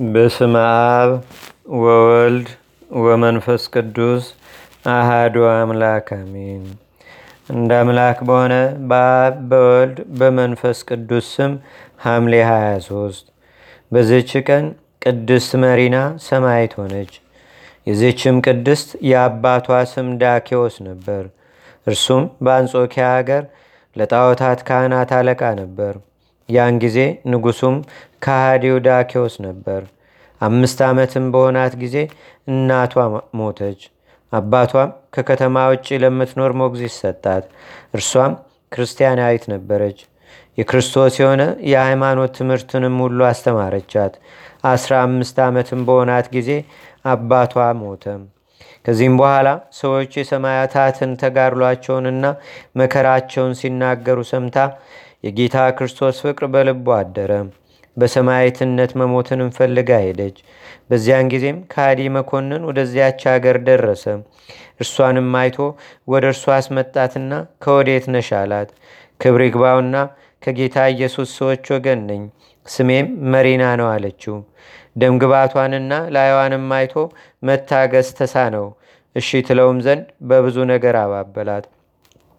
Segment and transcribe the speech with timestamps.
[0.00, 1.10] በስመ አብ
[1.78, 2.46] ወወልድ
[3.00, 4.24] ወመንፈስ ቅዱስ
[4.90, 6.62] አሃዱ አምላክ አሜን።
[7.48, 8.54] እንደ አምላክ በሆነ
[8.90, 11.52] በአብ በወልድ በመንፈስ ቅዱስ ስም
[12.04, 13.28] ሐምሌ 23
[13.92, 14.64] በዚች ቀን
[15.04, 15.96] ቅድስት መሪና
[16.28, 17.12] ሰማዕት ሆነች።
[17.86, 21.22] የዚችም ቅድስት የአባቷ ስም ዳኬዎስ ነበር።
[21.86, 23.44] እርሱም በአንጾኪያ አገር
[23.96, 25.94] ለጣዖታት ካህናት አለቃ ነበር።
[26.50, 26.98] ያን ጊዜ
[27.32, 27.76] ንጉሱም
[28.24, 29.82] ከሃዲው ዳኬዎስ ነበር።
[30.40, 31.96] አምስት ዓመትም በሆናት ጊዜ
[32.48, 32.94] እናቷ
[33.38, 33.80] ሞተች።
[34.32, 37.44] አባቷም ከከተማ ውጭ ለምትኖር ሞግዚት ሰጣት።
[37.94, 38.32] እርሷም
[38.72, 39.98] ክርስቲያናዊት ነበረች።
[40.58, 44.14] የክርስቶስ የሆነ የሃይማኖት ትምህርትንም ሁሉ አስተማረቻት።
[44.64, 46.50] አስራ አምስት ዓመትም በሆናት ጊዜ
[47.06, 48.04] አባቷ ሞተ።
[48.84, 49.48] ከዚህም በኋላ
[49.78, 52.24] ሰዎች የሰማያታትን ተጋድሏቸውንና
[52.80, 54.56] መከራቸውን ሲናገሩ ሰምታ
[55.24, 57.32] የጌታ ክርስቶስ ፍቅር በልቦ አደረ።
[57.96, 60.36] በሰማዕትነት መሞትን ፈልጋ ሄደች።
[60.90, 64.04] በዚያን ጊዜም ከሃዲ መኮንን ወደዚያች አገር ደረሰ።
[64.80, 65.58] እርሷንም አይቶ
[66.08, 68.70] ወደ እርሷ አስመጣትና ከወዴት ነሽ አላት።
[69.20, 69.96] ክብር ይግባውና
[70.42, 72.22] ከጌታ ኢየሱስ ሰዎች ወገን ነኝ፣
[72.66, 74.36] ስሜም መሪና ነው አለችው።
[74.96, 76.94] ደምግባቷንና ላይዋንም አይቶ
[77.42, 78.66] መታገስ ተሳነው።
[79.16, 81.64] እሺ ትለውም ዘንድ በብዙ ነገር አባበላት።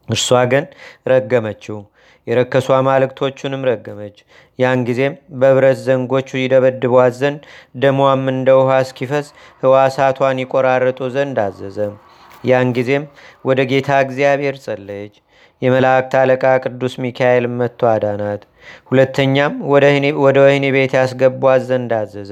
[0.07, 0.65] እርሷ ግን
[1.07, 1.77] ረገመችው።
[2.27, 4.17] የረከሱ አማልክቶቹንም ረገመች።
[4.59, 7.41] ያን ጊዜም በብረት ዘንጎቹ ይደበድቧት ዘንድ
[7.83, 9.27] ደሟም እንደ ውሃ እስኪፈስ
[9.63, 11.77] ህዋሳቷን ይቆራርጡ ዘንድ አዘዘ።
[12.49, 13.03] ያን ጊዜም
[13.45, 15.15] ወደ ጌታ እግዚአብሔር ጸለየች።
[15.61, 18.41] የመላእክት አለቃ ቅዱስ ሚካኤል መጥቶ አዳናት።
[18.89, 19.53] ሁለተኛም
[20.23, 22.31] ወደ ወህኒ ቤት ያስገቧት ዘንድ አዘዘ።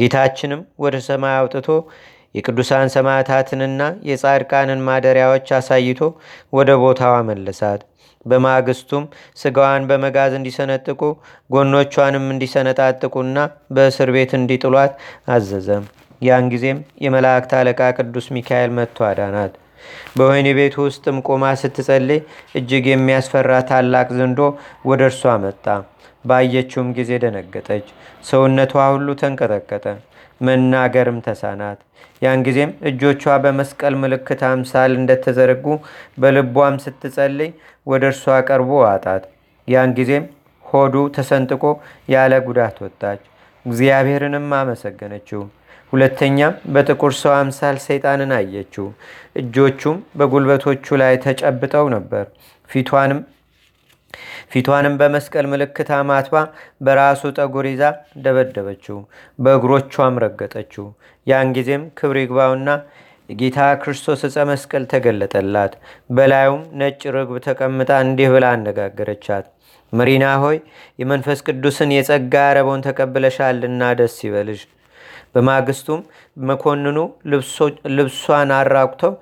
[0.00, 1.68] ጌታችንም ወደ ሰማይ አውጥቶ
[2.34, 6.00] የቅዱሳን ሰማዕታትንና የጻድቃንን ማደሪያዎች አሳይቶ
[6.52, 7.82] ወደ ቦታዋ መለሳት።
[8.26, 9.04] በማግስቱም
[9.40, 11.00] ስጋዋን በመጋዝ እንዲሰነጥቁ
[11.50, 13.36] ጎኖቿንም እንዲሰነጣጥቁና
[13.76, 14.94] በእስር ቤት እንዲጥሏት
[15.34, 15.68] አዘዘ።
[16.22, 19.54] ያን ጊዜም የመላእክት አለቃ ቅዱስ ሚካኤል መጥቶ አዳናት።
[20.16, 22.20] በወህኒ ቤቱ ውስጥም ቆማ ስትጸልይ
[22.58, 24.40] እጅግ የሚያስፈራ ታላቅ ዘንዶ
[24.88, 25.66] ወደ እርሷ መጣ።
[26.24, 27.86] ባየችውም ጊዜ ደነገጠች።
[28.28, 29.84] ሰውነቷ ሁሉ ተንቀጠቀጠ፣
[30.40, 31.78] መናገርም ተሳናት።
[32.22, 35.66] ያን ጊዜም እጆቿ በመስቀል ምልክት አምሳል እንደተዘረጉ
[36.18, 37.50] በልቧም ስትጸልይ
[37.86, 39.24] ወደ እርሷ ቀርቦ አጣት።
[39.68, 40.24] ያን ጊዜም
[40.64, 41.64] ሆዱ ተሰንጥቆ
[42.08, 43.20] ያለ ጉዳት ወጣች።
[43.66, 45.42] እግዚአብሔርንም አመሰገነችው።
[45.92, 48.86] ሁለተኛም በጥቁር ሰው አምሳል ሰይጣንን አየችው።
[49.40, 52.24] እጆቹም በጉልበቶቹ ላይ ተጨብጠው ነበር።
[52.70, 53.20] ፊቷንም
[54.52, 56.36] ፊቷንም በመስቀል ምልክት አማትባ
[56.80, 57.82] በራሱ ጠጉር ይዛ
[58.24, 58.98] ደበደበችው፣
[59.38, 60.86] በእግሮቿም ረገጠችው።
[61.26, 62.68] ያን ጊዜም ክብር ይግባውና
[63.28, 65.72] የጌታ ክርስቶስ ዕፀ መስቀል ተገለጠላት።
[66.10, 69.46] በላዩም ነጭ ርግብ ተቀምጣ እንዲህ ብላ አነጋገረቻት።
[69.92, 70.56] መሪና ሆይ
[71.00, 74.62] የመንፈስ ቅዱስን የጸጋ አረቦን ተቀብለሻልና ደስ ይበልሽ።
[75.34, 76.00] በማግስቱም
[76.42, 76.98] መኮንኑ
[77.96, 79.12] ልብሷን አራቁተው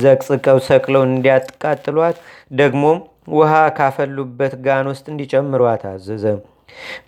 [0.00, 2.16] ዘቅዝቀው ሰቅለው እንዲያቃጥሏት
[2.54, 2.98] ደግሞም
[3.28, 6.24] ውሃ ካፈሉበት ጋን ውስጥ እንዲጨምሯት አዘዘ።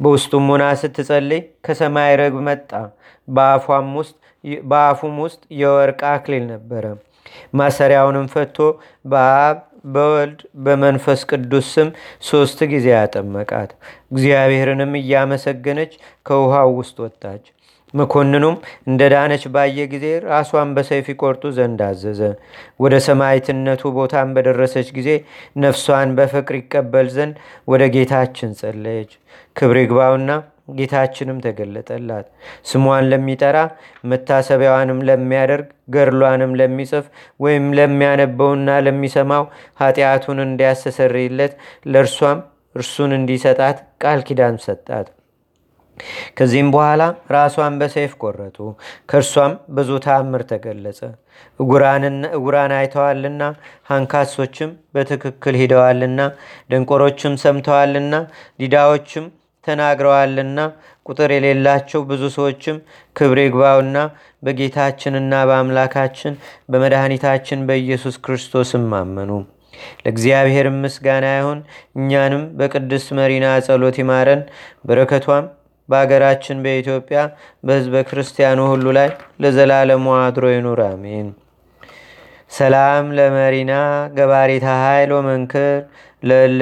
[0.02, 2.70] በውስጡም ሆና ስትጸልይ ከሰማይ ረግብ መጣ።
[4.68, 6.84] በአፉም ውስጥ የወርቅ አክሊል ነበረ።
[7.58, 8.56] ማሰሪያውንም ፈቶ
[9.04, 9.58] በአብ
[9.88, 11.88] በወልድ በመንፈስ ቅዱስ ስም
[12.28, 13.70] ሶስት ጊዜ ያጠመቃት።
[14.12, 15.92] እግዚአብሔርንም እያመሰገነች
[16.26, 17.44] ከውሃው ውስጥ ወጣች።
[17.94, 18.56] መኮንኑም
[18.86, 22.20] እንደ ዳነች ባየ ጊዜ ራሷን በሰይፍ ይቆርጡ ዘንድ አዘዘ።
[22.80, 25.08] ወደ ሰማዕትነቱ ቦታን በደረሰች ጊዜ
[25.62, 27.34] ነፍሷን በፍቅር ይቀበል ዘንድ
[27.68, 29.12] ወደ ጌታችን ጸለየች።
[29.56, 30.30] ክብር ይግባውና
[30.78, 32.26] ጌታችንም ተገለጠላት።
[32.70, 33.58] ስሟን ለሚጠራ
[34.12, 37.04] መታሰቢያዋንም ለሚያደርግ ገድሏንም ለሚጽፍ
[37.40, 39.44] ወይም ለሚያነበውና ለሚሰማው
[39.80, 41.54] ኃጢአቱን እንዲያስተሰርይለት
[41.86, 42.40] ለእርሷም
[42.76, 45.06] እርሱን እንዲሰጣት ቃል ኪዳን ሰጣት።
[46.38, 48.58] ከዚህም በኋላ ራሷን በሰይፍ ቆረጡ።
[49.10, 51.00] ከእርሷም ብዙ ተአምር ተገለጸ።
[52.36, 53.42] እጉራን አይተዋልና፣
[53.90, 56.20] አንካሶችም በትክክል ሂደዋልና፣
[56.70, 58.14] ደንቆሮችም ሰምተዋልና፣
[58.60, 59.26] ዲዳዎችም
[59.64, 60.58] ተናግረዋልና፣
[61.06, 62.76] ቁጥር የሌላቸው ብዙ ሰዎችም
[63.16, 63.98] ክብር ይግባውና
[64.42, 66.34] በጌታችንና በአምላካችን
[66.70, 69.30] በመድኃኒታችን በኢየሱስ ክርስቶስም አመኑ።
[70.00, 71.58] ለእግዚአብሔር ምስጋና ይሁን።
[71.98, 74.42] እኛንም በቅድስት መሪና ጸሎት ይማረን።
[74.84, 75.46] በረከቷም
[75.88, 77.18] በአገራችን በኢትዮጵያ
[77.64, 79.10] በሕዝበ ክርስቲያኑ ሁሉ ላይ
[79.42, 81.28] ለዘላለሙ አድሮ ይኑር፣ አሜን።
[82.50, 83.72] ሰላም ለመሪና
[84.16, 85.72] ገባሪታ ኃይል ወመንክር
[86.22, 86.60] ለእለ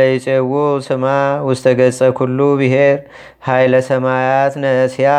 [0.87, 1.05] ስማ
[1.49, 2.97] ውስተ ገጸ ኩሉ ብሔር።
[3.47, 5.11] ኃይለ ሰማያት ነሲያ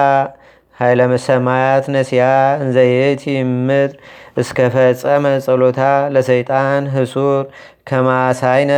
[0.78, 2.24] ኃይለ ሰማያት ነሲያ
[2.64, 3.24] እንዘይት
[3.62, 3.94] ምድር
[4.38, 5.80] እስከ ፈጸመ ጸሎታ
[6.14, 7.44] ለሰይጣን ህሱር።
[7.90, 8.74] ከማሳይነ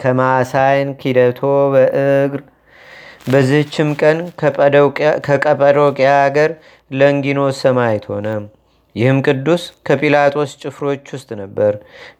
[0.00, 1.40] ከማሳይን ኪደቶ
[1.72, 2.42] በእግር
[3.24, 4.18] በዚህችም ቀን
[5.26, 6.50] ከቀጰዶቅያ አገር
[6.90, 8.28] ለንጊኖስ ሰማዕት ሆነ።
[8.94, 11.72] ይህም ቅዱስ ከጲላጦስ ጭፍሮች ውስጥ ነበር።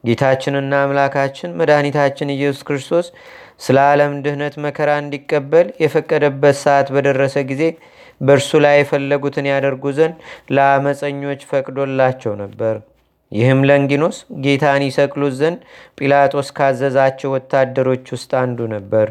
[0.06, 3.06] ጌታችንና አምላካችን መድኃኒታችን ኢየሱስ ክርስቶስ
[3.60, 7.62] ስለ ዓለም ድህነት መከራ እንዲቀበል የፈቀደበት ሰዓት በደረሰ ጊዜ
[8.20, 10.14] በእርሱ ላይ የፈለጉትን ያደርጉ ዘንድ
[10.54, 12.76] ለአመፀኞች ፈቅዶላቸው ነበር።
[13.32, 15.58] ይህም ለንጊኖስ ጌታን ይሰቅሉት ዘንድ
[15.98, 19.08] ጲላጦስ ካዘዛቸው ወታደሮች ውስጥ አንዱ ነበር።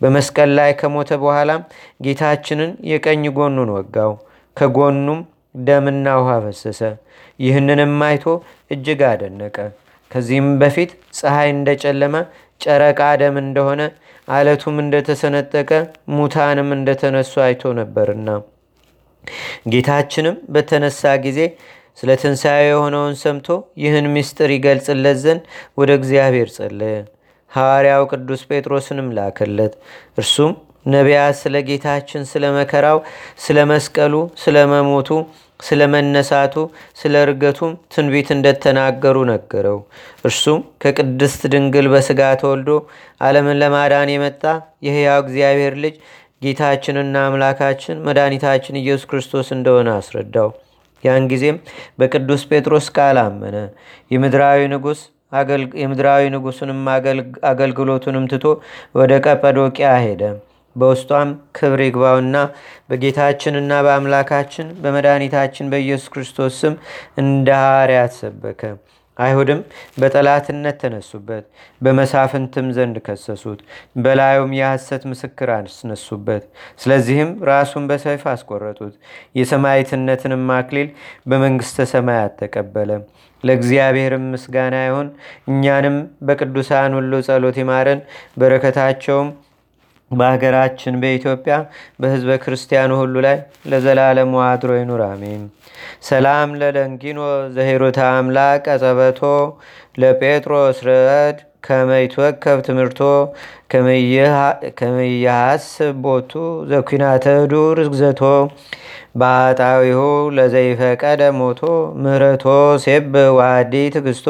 [0.00, 1.62] በመስቀል ላይ ከሞተ በኋላም
[2.04, 4.12] ጌታችንን የቀኝ ጎኑን ወጋው።
[4.56, 5.20] ከጎኑም
[5.54, 6.80] ደምና ውሃ ፈሰሰ።
[7.40, 8.24] ይህንንም አይቶ
[8.70, 9.56] እጅግ አደነቀ።
[10.10, 12.14] ከዚህም በፊት ፀሐይ እንደጨለመ፣
[12.60, 13.80] ጨረቃ ደም እንደሆነ፣
[14.28, 15.70] አለቱም እንደተሰነጠቀ፣
[16.14, 18.28] ሙታንም እንደተነሱ አይቶ ነበርና
[19.72, 21.38] ጌታችንም በተነሳ ጊዜ
[21.98, 23.46] ስለ ትንሣኤ የሆነውን ሰምቶ
[23.82, 25.42] ይህን ምስጢር ይገልጽለት ዘንድ
[25.78, 26.96] ወደ እግዚአብሔር ጸለየ።
[27.52, 29.74] ሐዋርያው ቅዱስ ጴጥሮስንም ላከለት።
[30.18, 30.52] እርሱም
[30.86, 32.98] ነቢያት ስለ ጌታችን ስለ መከራው፣
[33.44, 35.08] ስለ መስቀሉ፣ ስለ መሞቱ፣
[35.60, 36.54] ስለ መነሳቱ፣
[37.00, 39.78] ስለ እርገቱም ትንቢት እንደተናገሩ ነገረው።
[40.24, 42.70] እርሱም ከቅድስት ድንግል በሥጋ ተወልዶ
[43.20, 44.42] ዓለምን ለማዳን የመጣ
[44.86, 45.96] የሕያው እግዚአብሔር ልጅ
[46.42, 50.50] ጌታችንና አምላካችን መድኃኒታችን ኢየሱስ ክርስቶስ እንደሆነ አስረዳው።
[51.02, 51.56] ያን ጊዜም
[51.98, 53.56] በቅዱስ ጴጥሮስ ቃል አመነ።
[54.10, 55.00] የምድራዊ ንጉሥ
[55.76, 56.80] የምድራዊ ንጉሥንም
[57.50, 58.44] አገልግሎቱንም ትቶ
[58.94, 60.22] ወደ ቀጰዶቅያ ሄደ።
[60.76, 62.36] በውስጧም ክብር ይግባውና
[62.90, 66.74] በጌታችንና በአምላካችን በመድኃኒታችን በኢየሱስ ክርስቶስ ስም
[67.22, 68.60] እንደ ሐዋርያት ሰበከ።
[69.16, 69.60] አይሁድም
[70.00, 71.44] በጠላትነት ተነሱበት፣
[71.80, 73.60] በመሳፍንትም ዘንድ ከሰሱት፣
[73.98, 76.42] በላዩም የሐሰት ምስክር አስነሱበት።
[76.80, 78.94] ስለዚህም ራሱን በሰይፍ አስቆረጡት።
[79.40, 80.90] የሰማዕትነትንም አክሊል
[81.26, 82.90] በመንግሥተ ሰማያት ተቀበለ።
[83.44, 85.08] ለእግዚአብሔርም ምስጋና ይሁን።
[85.50, 85.96] እኛንም
[86.26, 88.00] በቅዱሳን ሁሉ ጸሎት ይማረን፣
[88.40, 89.28] በረከታቸውም
[90.10, 91.54] በሀገራችን በኢትዮጵያ
[92.00, 93.36] በሕዝበ ክርስቲያኑ ሁሉ ላይ
[93.70, 95.42] ለዘላለሙ አድሮ ይኑር፣ አሜን።
[96.02, 97.20] ሰላም ለለንጊኖ
[97.54, 99.20] ዘሄሮታ አምላክ አጸበቶ
[99.98, 103.00] ለጴጥሮስ ረድ ከመይትወከብ ትምህርቶ
[104.78, 106.32] ከመያሃስብ ቦቱ
[106.70, 108.22] ዘኩናተ ዱር ግዘቶ
[109.20, 110.00] በአጣዊሁ
[110.36, 111.60] ለዘይፈቀደ ሞቶ
[112.02, 112.44] ምህረቶ
[112.84, 113.06] ሴብ
[113.38, 114.28] ዋዲ ትግስቶ።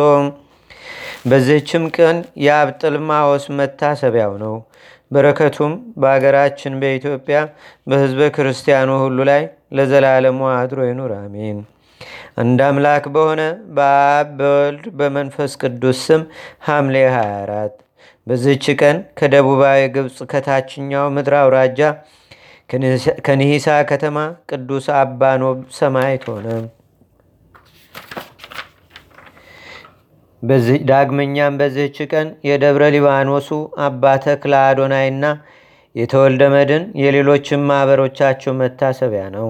[1.30, 4.54] በዚህችም ቀን የአብጥልማዎስ መታሰቢያው ነው።
[5.10, 7.38] በረከቱም በአገራችን በኢትዮጵያ
[7.86, 9.42] በሕዝበ ክርስቲያኑ ሁሉ ላይ
[9.76, 11.58] ለዘላለሙ አድሮ ይኑር፣ አሜን።
[12.42, 13.42] አንድ አምላክ በሆነ
[13.76, 16.22] በአብ በወልድ በመንፈስ ቅዱስ ስም
[16.66, 17.76] ሐምሌ 24
[18.26, 21.80] በዚህች ቀን ከደቡባዊ ግብፅ ከታችኛው ምድር አውራጃ
[23.26, 24.16] ከኒሂሳ ከተማ
[24.50, 26.46] ቅዱስ አባኖብ ሰማዕት ሆነ።
[30.88, 33.48] ዳግመኛም በዚህች ቀን የደብረ ሊባኖሱ
[33.84, 35.24] አባ ተክለ አዶናይና
[35.94, 39.46] የተወልደ መድን የሌሎችም ማኅበሮቻቸው መታሰቢያ ነው።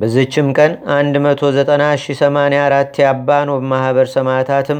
[0.00, 4.78] በዚህችም ቀን 19084 የአባኖብ ማኅበር ሰማዕታትም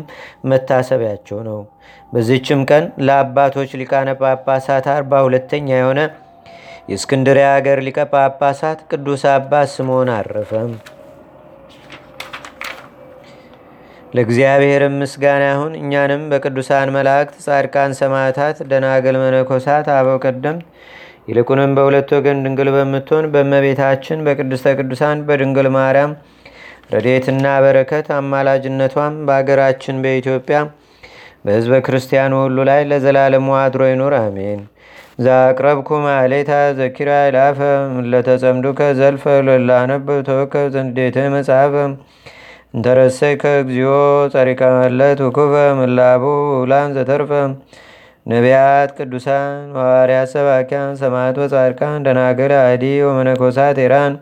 [0.50, 1.58] መታሰቢያቸው ነው።
[2.12, 6.00] በዚህችም ቀን ለአባቶች ሊቃነ ጳጳሳት አርባ ሁለተኛ የሆነ
[6.90, 10.72] የእስክንድርያ አገር ሊቀ ጳጳሳት ቅዱስ አባት ስምዖን አረፈም።
[14.14, 20.64] ለእግዚአብሔርም ምስጋና ይሁን። እኛንም በቅዱሳን መላእክት፣ ጻድቃን፣ ሰማዕታት፣ ደናግል፣ መነኮሳት፣ አበው ቀደምት
[21.28, 26.12] ይልቁንም በሁለት ወገን ድንግል በምትሆን በእመቤታችን በቅድስተ ቅዱሳን በድንግል ማርያም
[26.92, 30.58] ረድኤትና በረከት አማላጅነቷም በአገራችን በኢትዮጵያ
[31.44, 34.60] በሕዝበ ክርስቲያኑ ሁሉ ላይ ለዘላለሙ አድሮ ይኑር፣ አሜን።
[35.24, 37.58] ዛቅረብኩ ማሌታ ዘኪራ ይላፈ
[38.12, 41.74] ለተጸምዱከ ዘልፈ ለላነብ ተወከብ ዘንዴተ መጽሐፈ
[42.74, 43.92] እንተረሰይከ እግዚኦ
[44.32, 46.24] ጸሪቀ መለት ውኩፈ ምላቡ
[46.58, 47.30] ውላን ዘተርፈ
[48.26, 54.14] ነቢያት፣ ቅዱሳን፣ ሐዋርያት፣ ሰባኪያን፣ ሰማዕት ወጻድቃን፣ ደናግል፣ አዲ ወመነኮሳት ኢራን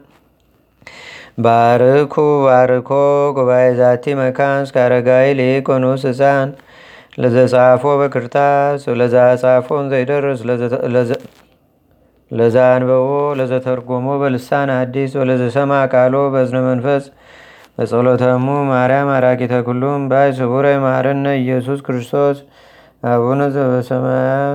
[1.38, 2.14] ባርኩ
[2.46, 2.90] ባርኮ
[3.36, 6.48] ጉባኤ ዛቲ መካን እስከ አረጋዊ ሊቆኑስ ህፃን
[7.18, 10.40] ለዘጻፎ በክርታስ ለዛ ጻፎን ዘይደርስ
[12.30, 17.04] ለዛ አንበቦ ለዘተርጎሞ በልሳን አዲስ ወለዘሰማ ቃሎ በዝነ መንፈስ
[17.78, 22.38] በጸሎተሙ ማርያም አራቂተ ኩሉም ባይ ስቡረ ማረነ ኢየሱስ ክርስቶስ።
[23.02, 24.46] አቡነ ዘበሰማያት